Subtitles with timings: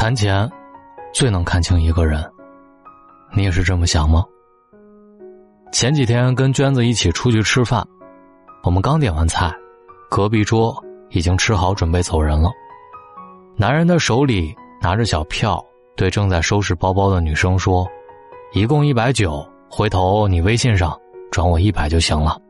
[0.00, 0.50] 谈钱，
[1.12, 2.24] 最能看清一个人。
[3.34, 4.24] 你也是这么想吗？
[5.72, 7.86] 前几天跟娟子一起出去吃饭，
[8.62, 9.54] 我们刚点完菜，
[10.08, 10.74] 隔壁桌
[11.10, 12.50] 已经吃好准备走人了。
[13.56, 15.62] 男人的手里拿着小票，
[15.98, 17.86] 对正在收拾包包的女生说
[18.56, 20.98] ：“一共一百九，回头你微信上
[21.30, 22.40] 转我一百就行了。”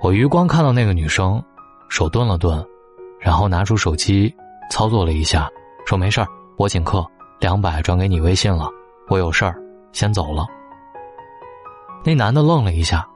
[0.00, 1.42] 我余光看到那个女生，
[1.88, 2.64] 手顿了顿，
[3.18, 4.32] 然后拿出手机
[4.70, 5.50] 操作了一下，
[5.86, 7.04] 说：“没事儿，我请客，
[7.40, 8.68] 两百转给你微信了。
[9.08, 9.54] 我有事儿，
[9.92, 10.46] 先走了。”
[12.04, 13.06] 那男的愣了一下，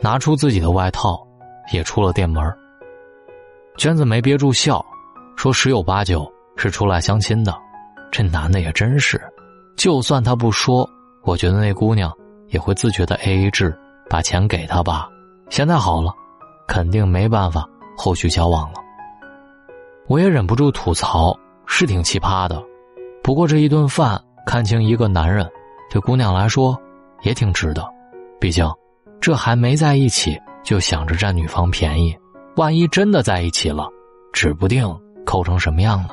[0.00, 1.20] 拿出自己的外套，
[1.72, 2.42] 也出了店门。
[3.76, 4.84] 娟子没憋住笑，
[5.36, 7.56] 说：“十有八九是出来相亲的。”
[8.10, 9.20] 这男的也真是，
[9.76, 10.88] 就算他不说，
[11.22, 12.10] 我觉得那姑娘
[12.48, 13.76] 也会自觉的 A A 制，
[14.08, 15.08] 把钱给他吧。
[15.50, 16.12] 现在好了，
[16.66, 18.80] 肯定没办法后续交往了。
[20.08, 21.36] 我也忍不住吐槽，
[21.66, 22.62] 是挺奇葩的。
[23.22, 25.48] 不过这一顿饭看清一个男人，
[25.90, 26.78] 对姑娘来说
[27.22, 27.84] 也挺值的。
[28.40, 28.68] 毕竟，
[29.20, 32.16] 这还没在一起就想着占女方便宜，
[32.56, 33.88] 万一真的在一起了，
[34.32, 34.86] 指不定
[35.24, 36.10] 抠成什么样呢。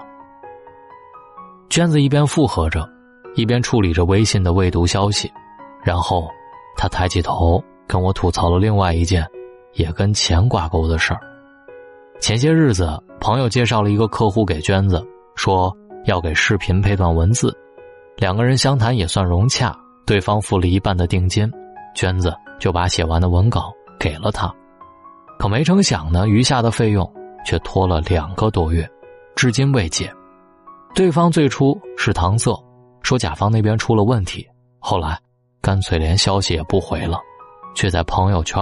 [1.70, 2.88] 娟子一边附和着，
[3.36, 5.32] 一边处理着微信的未读消息，
[5.84, 6.28] 然后，
[6.76, 9.28] 她抬起头跟我吐槽了另外一件，
[9.74, 11.20] 也跟钱挂钩的事儿。
[12.20, 17.56] 前些日子，朋友介绍了一个客户给娟子，说要给视频配段文字，
[18.18, 19.76] 两个人相谈也算融洽，
[20.06, 21.52] 对方付了一半的定金。
[21.96, 24.52] 娟子就把写完的文稿给了他，
[25.38, 27.08] 可没成想呢，余下的费用
[27.46, 28.90] 却拖了两个多月，
[29.36, 30.12] 至今未结。
[30.96, 32.52] 对方最初是搪塞，
[33.02, 34.48] 说甲方那边出了问题，
[34.80, 35.20] 后来
[35.62, 37.20] 干脆连消息也不回了，
[37.76, 38.60] 却在朋友圈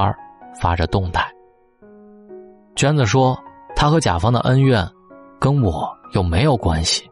[0.59, 1.25] 发着动态。
[2.75, 3.37] 娟子说
[3.75, 4.85] ：“他和甲方的恩怨，
[5.39, 7.09] 跟我又没有关系，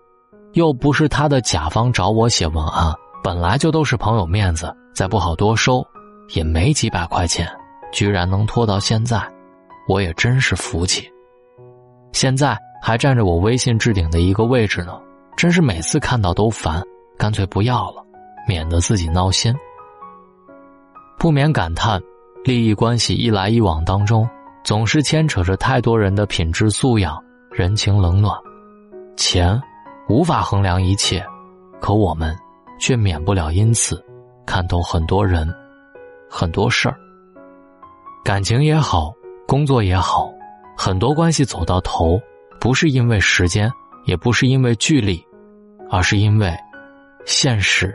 [0.54, 5.86] 又不是他的甲方找我写文案，本来就都是朋友面子，再不好多收。”
[6.36, 7.50] 也没几百块钱，
[7.92, 9.20] 居然能拖到现在，
[9.88, 11.12] 我也真是服气。
[12.12, 15.02] 现在还占着我微信置顶的一个位置呢，
[15.36, 16.84] 真是每次看到都烦，
[17.18, 18.06] 干脆不要了，
[18.48, 19.52] 免得自己闹心。
[21.18, 22.00] 不免感叹，
[22.44, 24.30] 利益关系一来一往当中，
[24.64, 27.20] 总是牵扯着太多人的品质素养、
[27.52, 28.40] 人情冷暖。
[29.20, 29.62] 钱
[30.08, 31.22] 无法衡量一切，
[31.82, 32.34] 可我们
[32.80, 34.02] 却免不了因此
[34.46, 35.54] 看透很多人。
[36.30, 36.96] 很多事儿，
[38.24, 39.12] 感情也好，
[39.46, 40.32] 工作也好，
[40.78, 42.18] 很多关系走到头，
[42.62, 43.70] 不是因为时间，
[44.06, 45.22] 也不是因为距离，
[45.90, 46.56] 而是因为
[47.26, 47.94] 现实，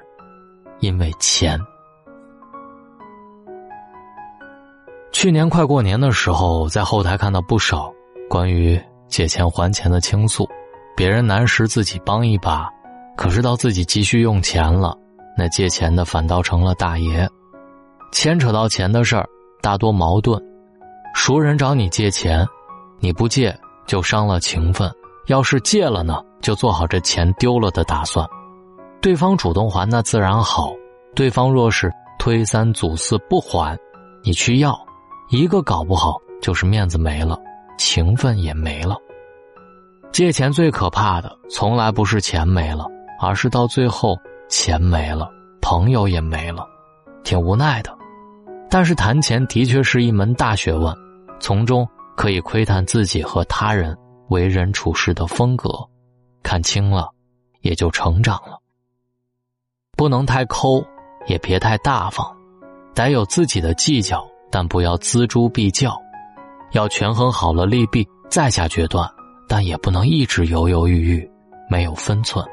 [0.81, 1.59] 因为钱。
[5.11, 7.91] 去年快过年的时候，在后台看到不少
[8.29, 10.47] 关于借钱还钱的倾诉，
[10.97, 12.69] 别人难时自己帮一把，
[13.17, 14.97] 可是到自己急需用钱了，
[15.37, 17.29] 那借钱的反倒成了大爷。
[18.13, 19.29] 牵扯到钱的事儿，
[19.61, 20.41] 大多矛盾。
[21.15, 22.47] 熟人找你借钱，
[23.01, 23.57] 你不借
[23.87, 24.89] 就伤了情分；
[25.27, 28.25] 要是借了呢，就做好这钱丢了的打算。
[29.01, 30.73] 对方主动还那自然好，
[31.15, 33.77] 对方若是推三阻四不还，
[34.23, 34.79] 你去要，
[35.29, 37.37] 一个搞不好就是面子没了，
[37.77, 38.97] 情分也没了。
[40.15, 42.87] 借钱最可怕的，从来不是钱没了，
[43.21, 44.17] 而是到最后
[44.49, 45.29] 钱没了，
[45.61, 46.65] 朋友也没了，
[47.25, 47.93] 挺无奈的。
[48.71, 50.95] 但是谈钱的确是一门大学问，
[51.41, 51.85] 从中
[52.17, 53.99] 可以窥探自己和他人
[54.29, 55.69] 为人处事的风格，
[56.45, 57.11] 看清了，
[57.63, 58.61] 也就成长了。
[59.97, 60.81] 不能太抠，
[61.27, 62.25] 也别太大方，
[62.95, 66.01] 得有自己的计较，但不要锱铢必较，
[66.71, 69.11] 要权衡好了利弊再下决断，
[69.55, 71.31] 但也不能一直犹犹豫豫，
[71.71, 72.45] 没有分寸。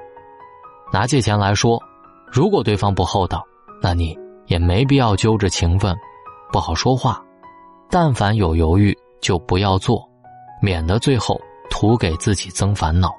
[0.93, 1.81] 拿借钱来说，
[2.31, 3.43] 如果对方不厚道，
[3.81, 5.95] 那你也没必要揪着情分。
[6.51, 7.19] 不好说话，
[7.89, 10.07] 但凡有犹豫就不要做，
[10.61, 13.11] 免得最后徒给自己增烦恼。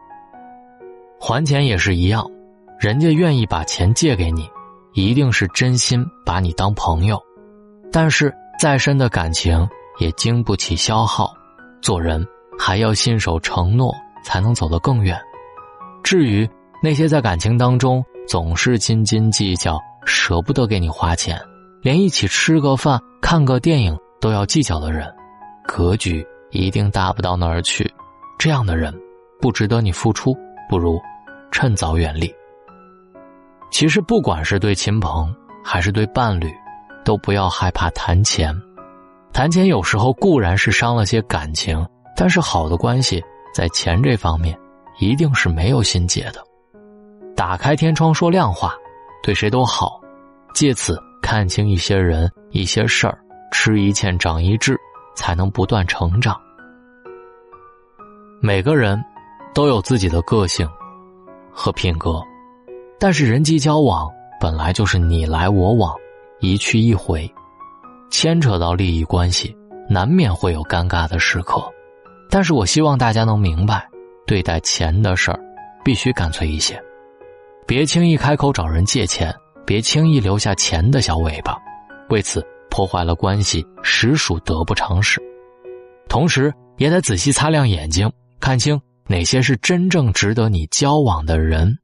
[1.19, 2.25] 还钱也是一样，
[2.79, 4.49] 人家愿意把钱借给你，
[4.93, 7.21] 一定是真心把你当朋友。
[7.91, 9.69] 但是再深的感情
[9.99, 11.35] 也经不起消耗，
[11.81, 12.25] 做人
[12.65, 13.93] 还要信守承诺，
[14.23, 15.21] 才能走得更远。
[16.05, 16.49] 至于
[16.81, 21.37] 那些在感情当中总是斤斤计较，舍不得给你花钱。
[21.81, 25.13] 连一起吃个饭、看个电影都要计较的人，
[25.67, 27.85] 格局一定大不到哪儿去。
[28.39, 28.95] 这样的人
[29.41, 30.33] 不值得你付出，
[30.69, 31.01] 不如
[31.51, 32.33] 趁早远离。
[33.73, 36.49] 其实，不管是对亲朋还是对伴侣，
[37.05, 38.55] 都不要害怕谈钱。
[39.33, 41.85] 谈钱有时候固然是伤了些感情，
[42.23, 43.21] 但是好的关系
[43.53, 44.57] 在钱这方面
[45.01, 46.41] 一定是没有心结的。
[47.35, 48.77] 打开天窗说亮话，
[49.25, 50.01] 对谁都好，
[50.55, 53.19] 借此看清一些人、一些事儿，
[53.51, 54.79] 吃一堑长一智，
[55.17, 56.41] 才能不断成长。
[58.41, 59.05] 每个人
[59.53, 60.65] 都有自己的个性
[61.53, 62.23] 和品格，
[63.01, 64.09] 但是人际交往
[64.41, 65.93] 本来就是你来我往，
[66.39, 67.29] 一去一回，
[68.13, 69.53] 牵扯到利益关系，
[69.89, 71.61] 难免会有尴尬的时刻。
[72.35, 73.87] 但是我希望大家能明白，
[74.27, 75.39] 对待钱的事儿，
[75.85, 76.83] 必须干脆一些，
[77.67, 79.31] 别轻易开口找人借钱，
[79.67, 81.59] 别轻易留下钱的小尾巴，
[82.09, 85.21] 为此破坏了关系，实属得不偿失。
[86.09, 91.77] 同时，也得仔细擦亮眼睛，看清哪些是真正值得你交往的人，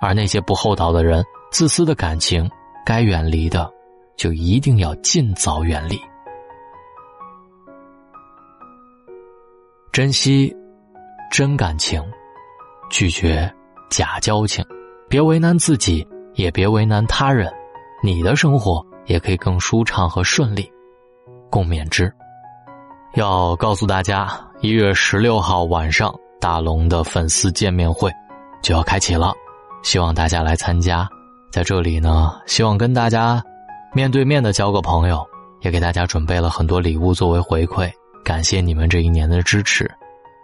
[0.00, 1.22] 而那些不厚道的人、
[1.52, 2.50] 自私的感情，
[2.86, 3.70] 该远离的，
[4.16, 6.00] 就一定要尽早远离。
[9.94, 10.52] 珍惜
[11.30, 12.02] 真感情，
[12.90, 13.48] 拒绝
[13.88, 14.64] 假交情，
[15.08, 16.04] 别为难自己，
[16.34, 17.48] 也别为难他人，
[18.02, 20.68] 你的生活也可以更舒畅和顺利。
[21.48, 22.12] 共勉之。
[23.14, 24.28] 要告诉大家，
[24.60, 28.10] 一月十六号晚上，大龙的粉丝见面会
[28.64, 29.32] 就要开启了，
[29.84, 31.08] 希望大家来参加。
[31.52, 33.40] 在这里呢，希望跟大家
[33.92, 35.24] 面对面的交个朋友，
[35.60, 37.88] 也给大家准备了很多礼物作为回馈。
[38.24, 39.88] 感谢你们这一年的支持，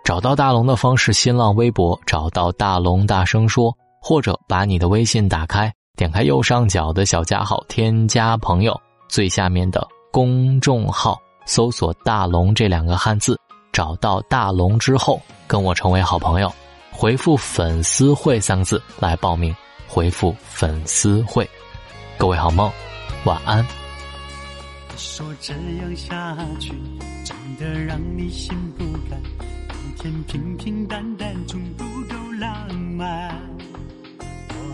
[0.04, 8.78] 找到大龙的方式：新浪微博找到大龙大声说，或者把你的微信打开，点开右上角的小加号，添加朋友，
[9.08, 13.34] 最下面的公众号搜索“大龙”这两个汉字，
[13.72, 16.52] 找到大龙之后，跟我成为好朋友，
[16.92, 19.56] 回复“粉丝会”三个字来报名，
[19.88, 21.48] 回复“粉丝会”，
[22.18, 22.70] 各位好梦，
[23.24, 23.66] 晚安。
[24.98, 26.74] 说这样下去。
[27.58, 29.20] 的让你心不甘，
[29.68, 33.34] 每天平平淡淡中不够浪漫。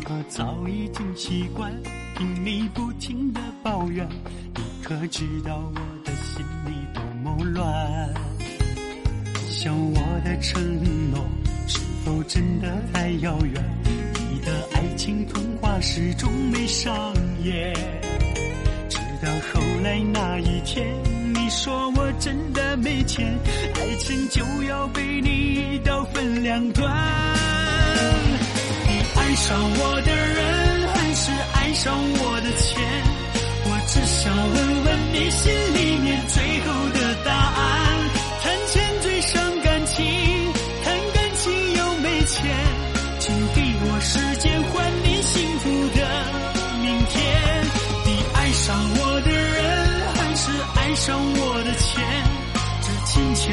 [0.08, 1.72] 我早已经习惯
[2.16, 4.08] 听你不停的抱怨，
[4.54, 8.14] 你可知道我的心里多么乱？
[9.48, 10.62] 想我的承
[11.10, 11.26] 诺
[11.66, 13.64] 是否真的太遥远？
[14.30, 17.12] 你的爱情童话始终没上
[17.42, 17.74] 演，
[18.88, 20.86] 直到后来那一天。
[21.46, 23.24] 你说我真的没钱，
[23.76, 26.92] 爱情就要被你一刀分两段。
[28.88, 32.82] 你爱上我的人，还是爱上我的钱？
[33.64, 36.42] 我只想问问你心里面最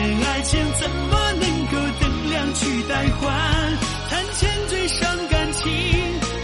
[0.06, 3.32] 爱情怎么能够等量去代换？
[4.10, 5.70] 谈钱最伤感情，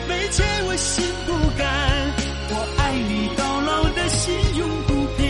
[0.07, 1.67] 没钱我心不甘。
[2.51, 5.27] 我爱你到老的心永不变。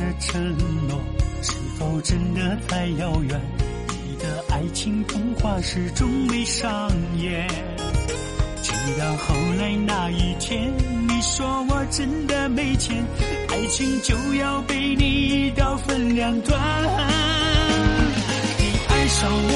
[0.00, 0.56] 的承
[0.88, 0.98] 诺
[1.42, 3.38] 是否真的太遥远？
[3.88, 7.46] 你的爱情童话始终没上演。
[8.62, 10.72] 直到后来那一天，
[11.06, 13.04] 你说我真的没钱，
[13.48, 16.58] 爱情就要被你一刀分两段。
[18.58, 19.49] 你爱上我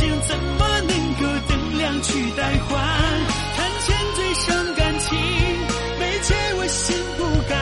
[0.00, 2.80] 情怎么能够等量去代换？
[3.54, 5.18] 谈钱最伤感情，
[5.98, 7.58] 没钱我心不甘。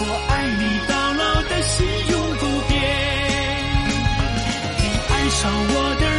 [0.00, 2.72] 我爱你到老的心永不变。
[4.78, 6.09] 你爱上我的。